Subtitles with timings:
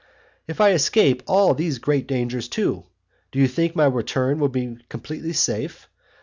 [0.47, 2.87] If I escape all these great dangers too,
[3.31, 5.87] do you think my return will be completely safe?